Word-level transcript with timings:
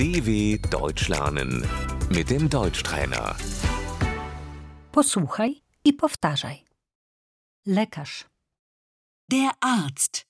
DW 0.00 0.58
Deutsch 0.70 1.08
lernen 1.08 1.52
mit 2.08 2.30
dem 2.30 2.48
Deutschtrainer. 2.48 3.36
Posłuchaj 4.92 5.62
i 5.84 5.92
powtarzaj. 5.92 6.64
Lekarz, 7.66 8.24
Der 9.28 9.50
Arzt. 9.60 10.26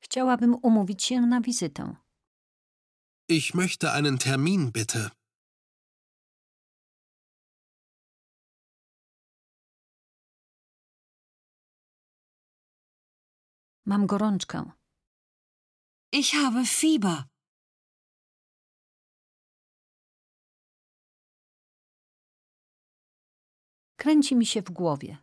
chciałabym 0.00 0.54
umówić 0.54 1.04
się 1.04 1.20
na 1.20 1.40
wizytę. 1.40 1.96
Ich 3.28 3.54
möchte 3.54 3.92
einen 3.92 4.18
Termin 4.18 4.72
bitte. 4.72 5.10
Mam 13.86 14.06
gorączkę. 14.06 14.77
Ich 16.10 16.34
habe 16.34 16.64
Fieber. 16.64 17.28
Kręci 23.96 24.36
mi 24.36 24.46
się 24.46 24.62
w 24.62 24.70
głowie. 24.70 25.18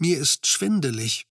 Mir 0.00 0.20
ist 0.20 0.46
schwindelig. 0.46 1.26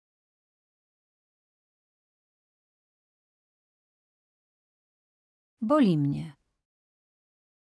Boli 5.60 5.98
mnie. 5.98 6.36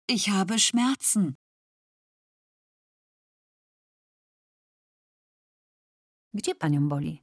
Ich 0.08 0.28
habe 0.28 0.58
Schmerzen. 0.58 1.34
Gdzie 6.34 6.54
panią 6.54 6.88
boli? 6.88 7.22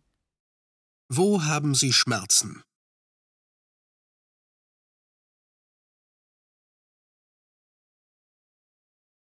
Wo 1.09 1.40
haben 1.40 1.76
Sie 1.76 1.93
Schmerzen? 1.93 2.63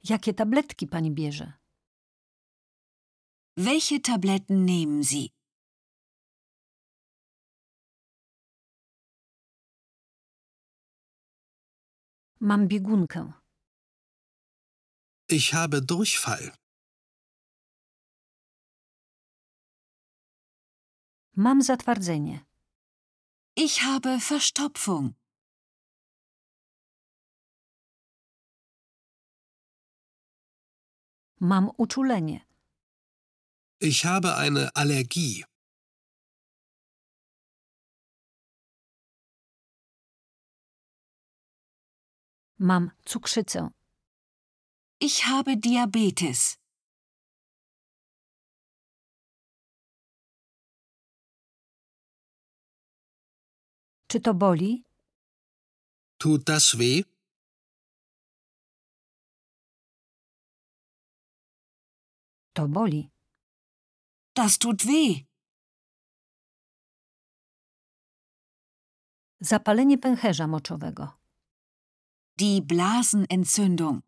Jakie 0.09 0.35
tabletki 0.35 0.87
pani 0.87 1.11
bierze? 1.11 1.53
Welche 3.57 4.03
Tabletten 4.03 4.65
nehmen 4.65 5.03
Sie? 5.03 5.31
Mam 12.41 12.69
biegunkę. 12.69 13.33
Ich 15.29 15.55
habe 15.55 15.83
Durchfall. 15.83 16.53
Mam 21.35 21.63
zatwardzenie. 21.63 22.47
Ich 23.57 23.83
habe 23.83 24.21
Verstopfung. 24.21 25.15
Mam 31.41 31.71
uczulenie. 31.77 32.41
Ich 33.81 34.05
habe 34.05 34.37
eine 34.37 34.71
Allergie. 34.75 35.45
Mam 42.59 42.91
cukrzycę. 43.05 43.69
Ich 45.01 45.25
habe 45.25 45.57
Diabetes. 45.57 46.57
Czy 54.09 54.21
to 54.21 54.35
boli? 54.35 54.85
Tut 56.19 56.45
das 56.45 56.77
weh? 56.77 57.16
To 62.57 62.69
boli. 62.69 63.11
Das 64.35 64.59
tut 64.59 64.83
weh. 64.87 65.25
Zapalenie 69.41 69.99
pęcherza 69.99 70.47
moczowego. 70.47 71.13
Die 72.39 72.63
Blasenentzündung. 72.63 74.01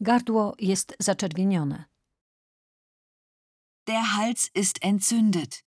Gardło 0.00 0.54
jest 0.58 0.96
zaczerwienione. 0.98 1.84
Der 3.86 4.02
Hals 4.02 4.50
ist 4.54 4.78
entzündet. 4.82 5.69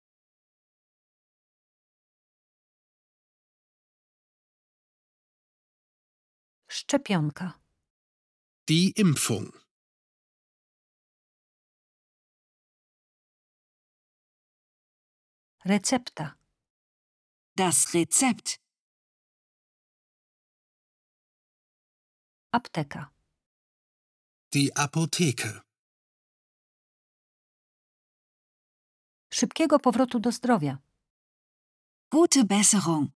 Szczepionka. 6.79 7.59
Die 8.69 8.91
Impfung. 8.95 9.51
Recepta. 15.66 16.38
Das 17.56 17.94
Rezept. 17.94 18.59
Apteka. 22.51 23.12
Die 24.53 24.72
Apotheke. 24.78 25.62
Szybkiego 29.29 29.79
powrotu 29.79 30.19
do 30.19 30.31
zdrowia. 30.31 30.78
Gute 32.12 32.44
Besserung. 32.44 33.19